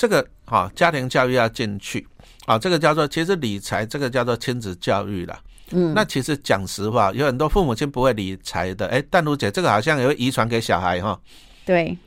[0.00, 2.06] 这个好，家庭教育要进去，
[2.46, 5.38] 啊，这个叫做其实理财，这个叫做亲子教育了。
[5.72, 8.86] 嗯，那其实讲实话，有很多父母亲不会理财的。
[8.86, 11.20] 哎，淡如姐，这个好像也会遗传给小孩哈。
[11.66, 11.98] 对，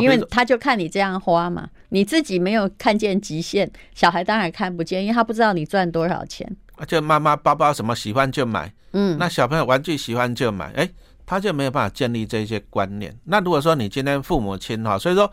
[0.00, 6.56] 因为他就看你这样花嘛，你自己没有看见极限，小孩当然看不见，因为他不知道你赚多少钱。
[6.88, 10.90] 就妈妈包包什么喜欢就买，嗯，那小朋友玩具喜欢就买，哎。
[11.28, 13.12] 他就没有办法建立这些观念。
[13.24, 15.28] 那如果说你今天父母亲哈，所以说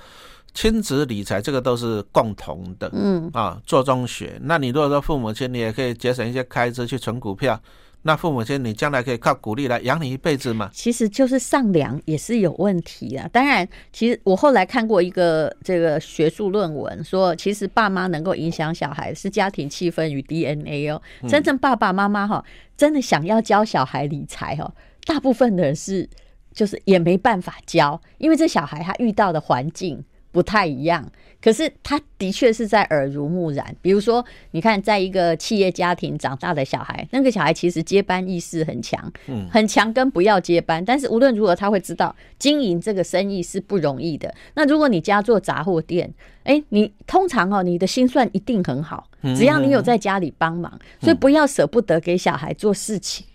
[0.54, 4.40] 亲子理财这个都是共同的，嗯啊，做中学。
[4.44, 7.60] 那你如果说父母亲，你也可以节省一些开支去存股票。
[8.06, 10.70] 那父母亲，你将来可以靠股利来养你一辈子吗？
[10.74, 13.26] 其实就是上梁也是有问题啊。
[13.32, 21.02] 当然，其实我后来看过一个这个学术论文，说其实爸妈能够影响小孩是家庭气氛与 DNA 哦。
[21.30, 22.44] 真正爸爸妈妈哈，
[22.76, 24.70] 真的想要教小孩理财哦，
[25.06, 26.08] 大部分的人是
[26.54, 31.10] 就是也没办法教，因为这小孩他遇到的环境不太一样。
[31.42, 40.84] 可是他的确是在耳濡目染，比如说，你看，在一个企业家庭长大的小孩，那个小孩其实接班意识很强，嗯，很强，跟不要接班。
[40.86, 44.34] 但是无论如何，他会知道经营这个生意是不容易的。
[44.54, 46.10] 那如果你家做杂货店，
[46.46, 53.26] 哎，你通常哦，你的心算一定很好，只要你有在家里帮忙，所以不要舍不得给小孩做事情。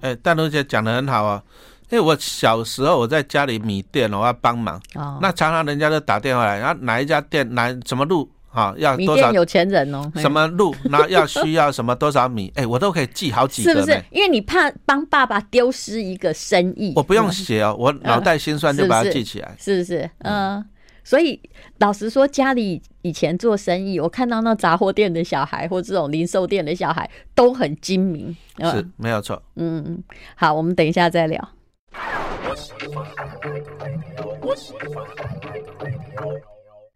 [0.00, 1.42] 哎，淡如姐讲的很好啊。
[1.92, 9.30] 因为我小时候我在家里米店，我要帮忙，哦，那常常人家都打电话来，然后哪一家店哪什么路啊，要多少？
[9.30, 14.02] 有钱人哦，什么路，那要需要什么多少米， 哎，我都可以记好几个，是不是？
[14.10, 20.08] 因为你怕帮爸爸丢失一个生意，我不用写哦，我脑袋心算就把它记起来，是不是？
[20.20, 20.64] 嗯，
[21.04, 21.38] 所以
[21.80, 29.42] 老实说，家里以前做生意，我看到那杂货店的小孩或这种零售店的小孩都很精明，是没有错。
[29.56, 30.02] 嗯，
[30.36, 31.50] 好，我们等一下再聊。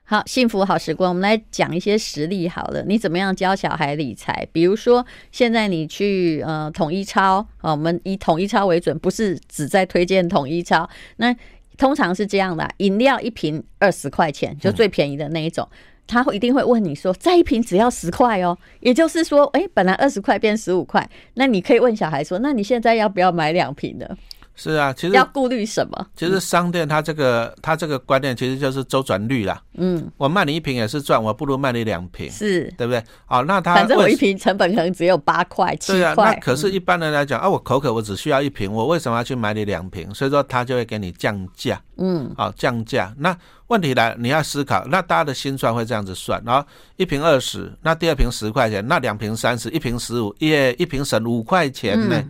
[0.08, 2.84] 好，幸福好时光，我们来讲一些实例好了。
[2.86, 4.46] 你怎么样教小孩理财？
[4.52, 10.88] 比如说，现在你去呃统一超啊，我们以统一超为准，不是只在推荐统一超。
[11.16, 11.34] 那
[11.76, 15.68] 通常是这样的，饮料一瓶二十块钱，就最便宜的那一种，
[16.06, 18.56] 他会一定会问你说，再一瓶只要十块哦。
[18.78, 24.16] 也就是说，哎，本来二十块变十五块，那你可以问小孩说，那你现在要不要买两瓶的？
[24.56, 26.06] 是啊，其实要顾虑什么？
[26.16, 29.62] 其实商店它这个它这个观念其实就是周转率啦。
[29.74, 33.04] 嗯，我卖你一瓶也是赚，我不如卖你两瓶，是对不对？
[33.26, 35.98] 好，那它反正我一瓶成本可能只有八块七块。
[35.98, 40.12] 对啊，那可是一般人来讲啊，我口渴，我只需要一瓶，我为什么要去买你两瓶？
[40.14, 41.78] 所以说他就会给你降价。
[41.98, 43.14] 嗯，好，降价。
[43.18, 46.66] 那问题来，你要思考，那大家的心算会这样子算，然后
[46.96, 52.24] 一瓶二十，那第二瓶十块钱，那两瓶三十，一瓶十五，耶，一瓶省五块钱呢。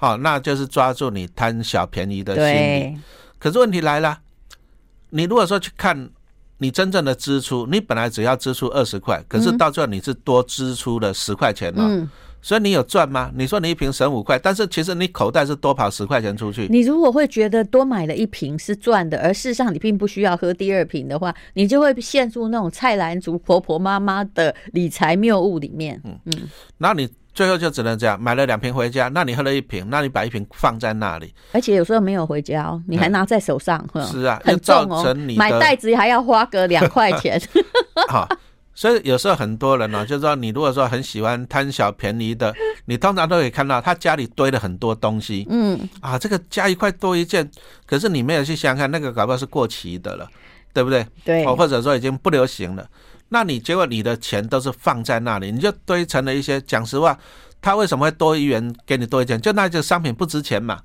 [0.00, 2.98] 好，那就是抓住你贪小便宜的心理。
[3.38, 4.18] 可是问题来了，
[5.10, 6.08] 你如果说去看
[6.56, 11.82] 你真正的支出，你本来只要支出二十块，可是到最后你是多支出了十块钱了。
[11.86, 12.08] 嗯。
[12.40, 13.30] 所以你有赚吗？
[13.34, 16.66] 你说你一瓶省五块，但是其实你口袋是多跑十块钱出去。
[16.70, 26.00] 你如果会觉得多买了一瓶是赚的，而事实上你并不需要喝第二瓶的话，你就会陷入那种菜篮族婆婆妈妈的理财谬误里面。
[26.04, 27.06] 嗯嗯，那你。
[27.40, 37.40] 最后就只能这样，买了两瓶回家，那你喝了一瓶，那你把一瓶放在那里，而且有时候没有回家哦，你还拿在手上，嗯、是啊，很重哦，买袋子还要花个两块钱。
[38.10, 38.28] 好，
[38.74, 47.50] 所以有时候很多人呢、哦，就是说你如果说很喜欢贪小便宜的，你通常都可以看到他家里堆了很多东西，嗯，啊，这个加一块多一件，
[47.86, 50.28] 可是你没有去想想看，那个搞不好是过期的了，
[50.74, 51.06] 对不对？
[51.24, 52.86] 对，或者说已经不流行了。
[53.30, 56.60] 那你结果你的钱都是放在那里，你就堆成了一些。
[56.60, 57.18] 讲实话，
[57.60, 59.40] 他为什么会多一元给你多一件？
[59.40, 60.80] 就那就商品不值钱嘛。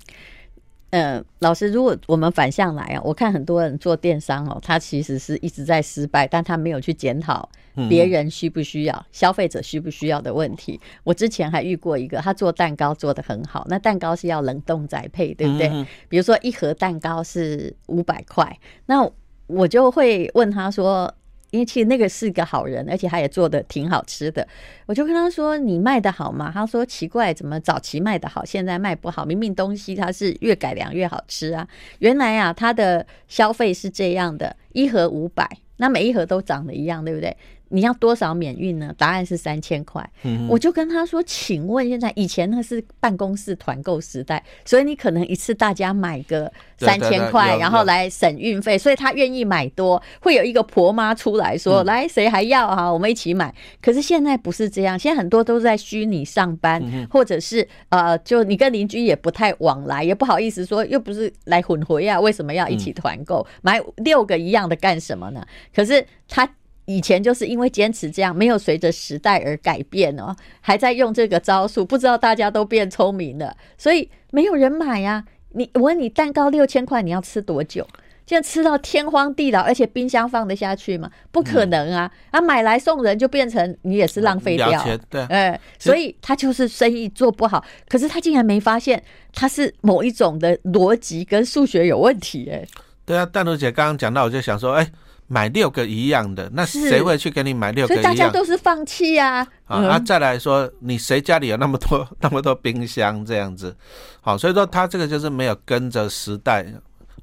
[0.90, 7.48] 嗯、呃，老师，如果我们反向来啊，我看很多人做电商哦，他其实是一直在失败，但他没有去检讨
[7.88, 10.80] 别人需不需要、嗯、消费者需不需要的问题。
[11.02, 15.66] 我之前还遇过一个，他做蛋糕做的很好，那蛋糕是要冷冻宅配，对不对？
[15.66, 18.56] 嗯、比如说一盒蛋糕是五百块，
[18.86, 19.10] 那
[19.48, 21.12] 我就会问他说。
[21.50, 24.46] 因为其实那个是个好人，而且他也做的挺好吃的。
[24.86, 29.24] 我就跟他说：“你卖的好吗？”他说：“奇怪，怎么早期卖的好，现在卖不好？
[29.24, 31.66] 明明东西它是越改良越好吃啊！
[32.00, 37.36] 原来啊，它的消费是这样的，一盒五百，那每一盒都长得一样，对不对？”
[37.68, 38.94] 你要多少免运呢？
[38.96, 40.08] 答案是三千块。
[40.48, 52.92] 我就跟他说：“请问现在以前那是办公室团购时代，所以你可能一次大家买个三千块，然后来省运费，所以他愿意买多，会有一个婆妈出来说：‘来，谁还要哈？
[52.92, 53.52] 我们一起买。’
[53.82, 65.44] 可是现在不是这样，现在很多都在虚拟上班，或者是呃，就你跟邻居也不太往来，也不好意思说，又不是来混回啊，为什么要一起团购买六个一样的干什么呢？
[65.74, 66.48] 可是他。
[66.86, 75.24] 以前就是因为坚持这样，没有随着时代而改变哦，还在用这个招数，不知道大家都变聪明了，所以没有人买呀。
[75.50, 77.86] 你我问你，蛋糕六千块，你要吃多久？
[78.26, 81.10] 现在吃到天荒地老，而且冰箱放得下去吗？
[81.30, 82.10] 不可能啊！
[82.32, 87.64] 嗯、啊，买来送人就变成你也是浪费掉，对，哎、欸，所以他就是生意做不好。
[87.88, 92.68] 可是他竟然没发现他是某一种的逻辑跟数学有问题、欸，哎，
[93.06, 94.92] 对啊，蛋如姐刚刚讲到，我就想说，哎、欸。
[95.28, 98.02] 买六个一样的，那谁会去给你买六个一样？
[98.04, 99.46] 所以大家都是放弃啊。
[99.66, 103.74] 啊，啊再来说，你谁家里有那么多 那么多冰箱这样子？
[104.20, 106.64] 好，所以说他这个就是没有跟着时代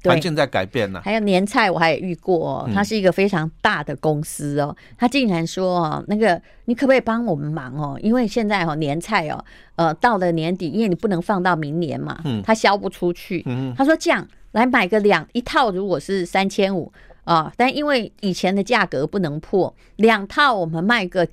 [0.02, 1.00] 环境在改变了。
[1.02, 4.76] 还有年菜，我还也遇过、哦，它是一个非常大的公司哦。
[4.98, 7.98] 他竟然说哦，那个你可不可以帮我们忙哦？
[8.02, 9.42] 因为现在哦年菜哦，
[9.76, 13.42] 呃到了年底，因为你不能放到明年嘛，嗯，他销不出去。
[13.46, 16.92] 嗯，他说这样来买个两一套，如果是三千五。
[17.24, 17.52] 啊！
[17.56, 21.26] 但因为以前的价格不能破两套，我们卖个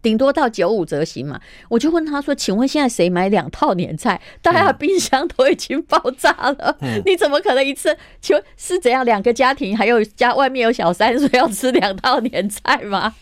[0.00, 1.40] 顶多到九五折行嘛。
[1.68, 4.20] 我就问他说：“请问现在谁买两套年菜？
[4.40, 7.96] 大家冰箱都已经爆炸了，嗯、 你怎么可能一次？
[8.20, 9.04] 请问是怎样？
[9.04, 13.14] 两个家庭还有家外面有小三，所以要吃两套年菜吗？”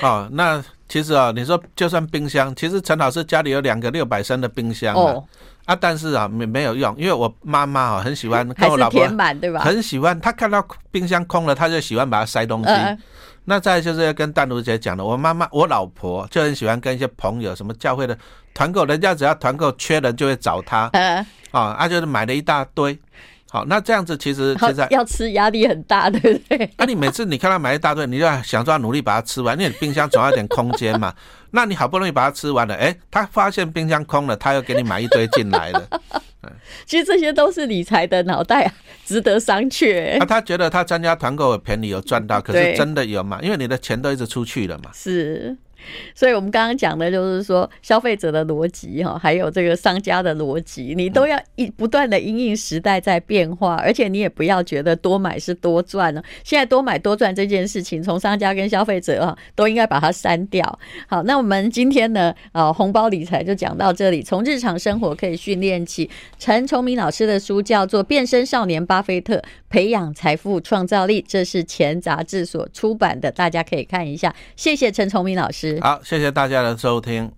[0.00, 5.24] 哦，那其实啊，你说就算冰箱，其实陈老师家里有两个六百升的冰箱哦。
[5.72, 9.60] 啊，但是啊，没没有用，因为我妈妈啊很喜欢 跟我老婆填满，对吧？
[9.60, 12.68] 很喜欢，她看到冰箱空了，她就喜欢把它塞东西。
[12.68, 12.96] 呃、
[13.46, 18.16] 那再就是要跟淡如姐讲的，我妈妈我老婆就很喜欢跟一些朋友，什么教会的
[18.52, 20.90] 团购，人家只要团购缺人就会找她。
[20.92, 22.98] 呃，啊，她就是买了一大堆。
[23.50, 26.70] 好，那这样子其实 现在要吃压力很大，对不对？
[26.76, 31.12] 那、啊、你每次你看他买一大堆，你就要想说要努力把它吃完，因为冰箱总要有点空间嘛。
[31.52, 35.88] 那你好不容易把它吃完了，哎、欸，他发现冰箱空了，他又给你买一堆进来了。
[36.86, 38.72] 其实这些都是理财的脑袋，
[39.04, 40.18] 值得商榷。
[40.18, 43.38] 啊，他觉得他参加团购有便宜有赚到，可是真的有吗？
[43.42, 44.90] 因为你的钱都一直出去了嘛。
[44.92, 45.56] 是。
[46.14, 56.22] 所以，我们刚刚讲的就是说，消费者的逻辑哈，还有这个商家的逻辑，你都要一不断的因应时代在变化，而且你也不要觉得多买是多赚了。
[56.44, 60.78] 现在多买多赚这件事情，从商家跟消费者啊，都应该把它删掉。
[61.06, 64.22] 好，那我们今天呢，啊，红包理财就讲到这里。
[64.22, 66.08] 从日常生活可以训练起，
[66.38, 74.34] 陈崇明老师的书叫做《变身少年巴菲特：培养财富创造力》，这是钱杂志所出版的，大家可以看一下。
[74.56, 75.50] 谢谢陈崇明老
[75.80, 77.32] 好，谢谢大家的收听。